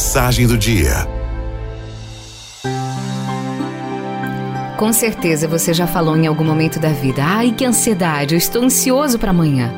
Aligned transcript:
mensagem 0.00 0.46
do 0.46 0.56
dia. 0.56 1.06
Com 4.78 4.94
certeza 4.94 5.46
você 5.46 5.74
já 5.74 5.86
falou 5.86 6.16
em 6.16 6.26
algum 6.26 6.42
momento 6.42 6.80
da 6.80 6.88
vida: 6.88 7.22
ai, 7.22 7.52
que 7.52 7.66
ansiedade, 7.66 8.34
eu 8.34 8.38
estou 8.38 8.64
ansioso 8.64 9.18
para 9.18 9.28
amanhã. 9.28 9.70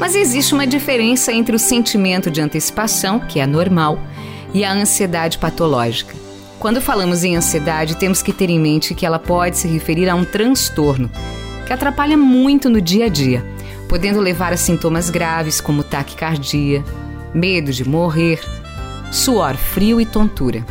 Mas 0.00 0.16
existe 0.16 0.52
uma 0.52 0.66
diferença 0.66 1.32
entre 1.32 1.54
o 1.54 1.60
sentimento 1.60 2.28
de 2.28 2.40
antecipação, 2.40 3.20
que 3.20 3.38
é 3.38 3.46
normal, 3.46 4.00
e 4.52 4.64
a 4.64 4.72
ansiedade 4.72 5.38
patológica. 5.38 6.16
Quando 6.58 6.80
falamos 6.80 7.22
em 7.22 7.36
ansiedade, 7.36 7.96
temos 7.96 8.22
que 8.22 8.32
ter 8.32 8.50
em 8.50 8.58
mente 8.58 8.96
que 8.96 9.06
ela 9.06 9.20
pode 9.20 9.58
se 9.58 9.68
referir 9.68 10.08
a 10.08 10.16
um 10.16 10.24
transtorno 10.24 11.08
que 11.64 11.72
atrapalha 11.72 12.16
muito 12.16 12.68
no 12.68 12.80
dia 12.80 13.04
a 13.04 13.08
dia, 13.08 13.46
podendo 13.88 14.18
levar 14.18 14.52
a 14.52 14.56
sintomas 14.56 15.08
graves 15.08 15.60
como 15.60 15.84
taquicardia, 15.84 16.84
medo 17.32 17.72
de 17.72 17.88
morrer, 17.88 18.40
suor 19.16 19.56
frio 19.56 20.00
e 20.00 20.04
tontura. 20.04 20.64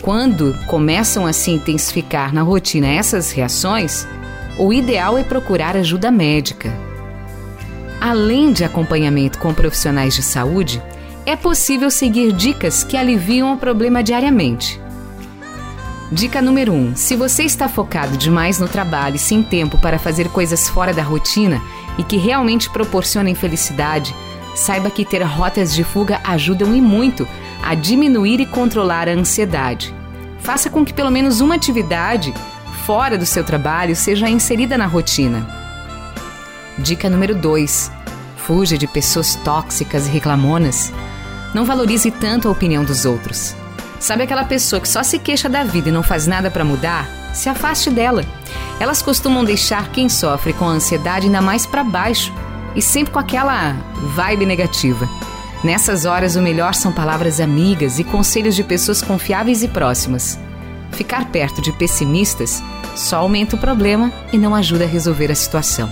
Quando 0.00 0.56
começam 0.66 1.26
a 1.26 1.32
se 1.32 1.50
intensificar 1.50 2.32
na 2.32 2.42
rotina 2.42 2.86
essas 2.86 3.32
reações, 3.32 4.06
o 4.56 4.72
ideal 4.72 5.18
é 5.18 5.24
procurar 5.24 5.76
ajuda 5.76 6.10
médica. 6.10 6.72
Além 8.00 8.52
de 8.52 8.64
acompanhamento 8.64 9.38
com 9.38 9.52
profissionais 9.52 10.14
de 10.14 10.22
saúde, 10.22 10.80
é 11.26 11.36
possível 11.36 11.90
seguir 11.90 12.32
dicas 12.32 12.82
que 12.82 12.96
aliviam 12.96 13.52
o 13.52 13.58
problema 13.58 14.02
diariamente. 14.02 14.80
Dica 16.10 16.40
número 16.40 16.72
1: 16.72 16.76
um, 16.76 16.96
se 16.96 17.14
você 17.14 17.42
está 17.42 17.68
focado 17.68 18.16
demais 18.16 18.58
no 18.58 18.68
trabalho 18.68 19.16
e 19.16 19.18
sem 19.18 19.42
tempo 19.42 19.76
para 19.76 19.98
fazer 19.98 20.28
coisas 20.28 20.68
fora 20.68 20.94
da 20.94 21.02
rotina 21.02 21.60
e 21.98 22.02
que 22.02 22.16
realmente 22.16 22.70
proporcionem 22.70 23.34
felicidade, 23.34 24.14
saiba 24.60 24.90
que 24.90 25.06
ter 25.06 25.22
rotas 25.22 25.74
de 25.74 25.82
fuga 25.82 26.20
ajudam 26.22 26.76
e 26.76 26.82
muito 26.82 27.26
a 27.62 27.74
diminuir 27.74 28.40
e 28.40 28.46
controlar 28.46 29.08
a 29.08 29.12
ansiedade. 29.12 29.94
Faça 30.40 30.68
com 30.68 30.84
que 30.84 30.92
pelo 30.92 31.10
menos 31.10 31.40
uma 31.40 31.54
atividade 31.54 32.34
fora 32.84 33.16
do 33.16 33.24
seu 33.24 33.42
trabalho 33.42 33.96
seja 33.96 34.28
inserida 34.28 34.76
na 34.76 34.86
rotina. 34.86 35.48
Dica 36.78 37.08
número 37.08 37.34
2: 37.34 37.90
fuja 38.36 38.76
de 38.76 38.86
pessoas 38.86 39.34
tóxicas 39.36 40.06
e 40.06 40.10
reclamonas. 40.10 40.92
Não 41.54 41.64
valorize 41.64 42.10
tanto 42.10 42.46
a 42.46 42.50
opinião 42.50 42.84
dos 42.84 43.06
outros. 43.06 43.56
Sabe 43.98 44.24
aquela 44.24 44.44
pessoa 44.44 44.80
que 44.80 44.88
só 44.88 45.02
se 45.02 45.18
queixa 45.18 45.48
da 45.48 45.64
vida 45.64 45.88
e 45.88 45.92
não 45.92 46.02
faz 46.02 46.26
nada 46.26 46.50
para 46.50 46.64
mudar? 46.64 47.08
Se 47.32 47.48
afaste 47.48 47.90
dela. 47.90 48.24
Elas 48.78 49.00
costumam 49.02 49.44
deixar 49.44 49.90
quem 49.90 50.08
sofre 50.08 50.52
com 50.52 50.66
a 50.66 50.72
ansiedade 50.72 51.26
ainda 51.26 51.40
mais 51.40 51.66
para 51.66 51.82
baixo 51.82 52.32
e 52.74 52.82
sempre 52.82 53.12
com 53.12 53.18
aquela 53.18 53.72
vibe 54.14 54.46
negativa. 54.46 55.08
Nessas 55.62 56.04
horas, 56.04 56.36
o 56.36 56.42
melhor 56.42 56.74
são 56.74 56.92
palavras 56.92 57.40
amigas 57.40 57.98
e 57.98 58.04
conselhos 58.04 58.56
de 58.56 58.64
pessoas 58.64 59.02
confiáveis 59.02 59.62
e 59.62 59.68
próximas. 59.68 60.38
Ficar 60.92 61.26
perto 61.26 61.60
de 61.60 61.72
pessimistas 61.72 62.62
só 62.96 63.18
aumenta 63.18 63.56
o 63.56 63.58
problema 63.58 64.12
e 64.32 64.38
não 64.38 64.54
ajuda 64.54 64.84
a 64.84 64.88
resolver 64.88 65.30
a 65.30 65.34
situação. 65.34 65.90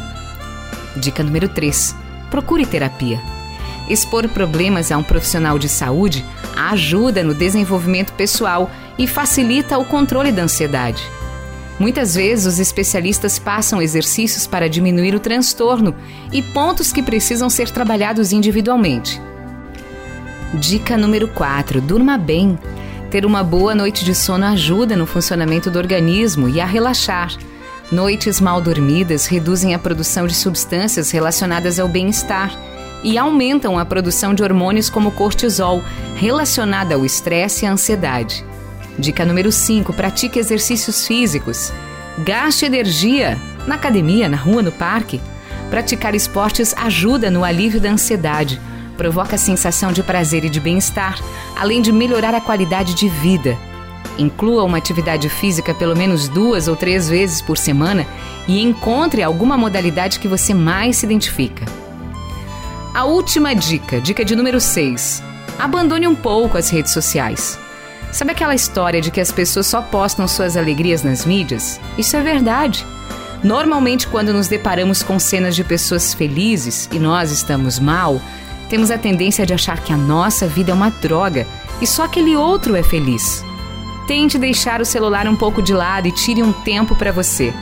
Dica 0.97 1.23
número 1.23 1.49
3: 1.49 1.95
procure 2.31 2.65
terapia. 2.65 3.21
Expor 3.89 4.29
problemas 4.29 4.93
a 4.93 4.99
um 4.99 5.03
profissional 5.03 5.59
de 5.59 5.69
saúde 5.69 6.25
ajuda 6.57 7.23
no 7.23 7.35
desenvolvimento 7.35 8.13
pessoal 8.13 8.71
e 8.99 9.07
facilita 9.07 9.79
o 9.79 9.85
controle 9.85 10.33
da 10.33 10.43
ansiedade. 10.43 11.03
Muitas 11.79 12.17
vezes, 12.17 12.47
os 12.47 12.59
especialistas 12.59 13.39
passam 13.39 13.81
exercícios 13.81 14.47
para 14.47 14.69
diminuir 14.69 15.15
o 15.15 15.21
transtorno 15.21 15.95
e 16.33 16.43
pontos 16.43 16.93
que 16.93 17.03
precisam 17.03 17.49
ser 17.49 17.71
trabalhados 17.71 18.33
individualmente. 18.33 19.21
Dica 20.55 20.97
número 20.97 21.29
4: 21.29 21.81
durma 21.81 22.19
bem. 22.19 22.59
Ter 23.11 23.25
uma 23.25 23.43
boa 23.43 23.75
noite 23.75 24.05
de 24.05 24.15
sono 24.15 24.45
ajuda 24.45 24.97
no 24.97 25.07
funcionamento 25.07 25.71
do 25.71 25.79
organismo 25.79 26.49
e 26.49 26.61
a 26.61 26.67
relaxar. 26.67 27.33
Noites 27.91 28.41
mal 28.41 28.61
dormidas 28.61 29.27
reduzem 29.27 29.75
a 29.75 29.79
produção 29.79 30.27
de 30.27 30.35
substâncias 30.35 31.11
relacionadas 31.11 31.79
ao 31.79 31.89
bem-estar 31.89 32.53
e 33.03 33.17
aumentam 33.17 33.79
a 33.79 33.85
produção 33.85 34.35
de 34.35 34.43
hormônios 34.43 34.91
como 34.91 35.13
cortisol, 35.13 35.83
relacionada 36.17 36.97
ao 36.97 37.05
estresse 37.07 37.65
e 37.65 37.69
à 37.69 37.73
ansiedade. 37.73 38.45
Dica 38.99 39.25
número 39.25 39.53
5: 39.53 39.93
pratique 39.93 40.39
exercícios 40.39 41.07
físicos. 41.07 41.73
Gaste 42.19 42.65
energia 42.65 43.39
na 43.67 43.77
academia, 43.77 44.29
na 44.29 44.37
rua, 44.37 44.61
no 44.61 44.73
parque. 44.73 45.21
Praticar 45.71 46.15
esportes 46.15 46.75
ajuda 46.77 47.31
no 47.31 47.45
alívio 47.45 47.81
da 47.81 47.91
ansiedade, 47.91 48.61
provoca 48.97 49.37
a 49.37 49.39
sensação 49.39 49.93
de 49.93 50.03
prazer 50.03 50.45
e 50.45 50.49
de 50.49 50.59
bem-estar, 50.59 51.21
além 51.57 51.81
de 51.81 51.93
melhorar 51.93 52.35
a 52.35 52.41
qualidade 52.41 52.95
de 52.95 53.09
vida. 53.09 53.57
Inclua 54.19 54.65
uma 54.65 54.79
atividade 54.79 55.29
física 55.29 55.73
pelo 55.73 55.95
menos 55.95 56.27
duas 56.27 56.67
ou 56.67 56.75
três 56.75 57.09
vezes 57.09 57.41
por 57.41 57.57
semana 57.57 58.05
e 58.49 58.61
encontre 58.61 59.23
alguma 59.23 59.57
modalidade 59.57 60.19
que 60.19 60.27
você 60.27 60.53
mais 60.53 60.97
se 60.97 61.07
identifica. 61.07 61.65
A 62.93 63.05
última 63.05 63.55
dica, 63.55 64.01
dica 64.01 64.25
de 64.25 64.35
número 64.35 64.61
6. 64.61 65.23
Abandone 65.59 66.09
um 66.09 66.17
pouco 66.17 66.59
as 66.59 66.71
redes 66.71 66.93
sociais. 66.93 67.59
Sabe 68.11 68.33
aquela 68.33 68.55
história 68.55 69.01
de 69.01 69.11
que 69.11 69.21
as 69.21 69.31
pessoas 69.31 69.67
só 69.67 69.83
postam 69.83 70.27
suas 70.27 70.57
alegrias 70.57 71.03
nas 71.03 71.25
mídias? 71.25 71.79
Isso 71.97 72.17
é 72.17 72.23
verdade. 72.23 72.87
Normalmente, 73.45 74.09
quando 74.09 74.33
nos 74.33 74.49
deparamos 74.49 75.03
com 75.03 75.19
cenas 75.19 75.55
de 75.55 75.63
pessoas 75.63 76.15
felizes 76.15 76.89
e 76.91 76.99
nós 76.99 77.31
estamos 77.31 77.79
mal, 77.79 78.21
temos 78.69 78.91
a 78.91 78.99
tendência 78.99 79.47
de 79.47 79.55
achar 79.55 79.81
que 79.81 79.93
a 79.93 79.97
nossa 79.97 80.47
vida 80.47 80.73
é 80.73 80.75
uma 80.75 80.91
droga 80.91 81.47
e 81.81 81.87
só 81.87 82.05
aquele 82.05 82.35
outro 82.35 82.75
é 82.75 82.83
feliz. 82.83 83.45
Tente 84.07 84.39
deixar 84.39 84.81
o 84.81 84.87
celular 84.87 85.29
um 85.29 85.37
pouco 85.37 85.63
de 85.63 85.73
lado 85.73 86.09
e 86.09 86.13
tire 86.13 86.43
um 86.43 86.53
tempo 86.53 86.97
para 86.97 87.13
você. 87.13 87.53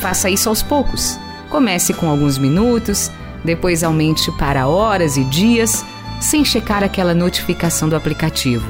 Faça 0.00 0.30
isso 0.30 0.48
aos 0.48 0.62
poucos. 0.62 1.18
Comece 1.50 1.92
com 1.94 2.08
alguns 2.08 2.38
minutos, 2.38 3.10
depois 3.44 3.84
aumente 3.84 4.32
para 4.32 4.66
horas 4.66 5.16
e 5.16 5.24
dias, 5.24 5.84
sem 6.20 6.44
checar 6.44 6.82
aquela 6.82 7.14
notificação 7.14 7.88
do 7.88 7.94
aplicativo. 7.94 8.66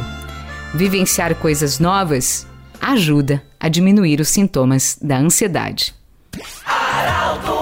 Vivenciar 0.76 1.34
coisas 1.36 1.78
novas 1.78 2.46
ajuda 2.78 3.42
a 3.58 3.66
diminuir 3.66 4.20
os 4.20 4.28
sintomas 4.28 4.98
da 5.00 5.16
ansiedade. 5.16 5.94
Araldo 6.66 7.55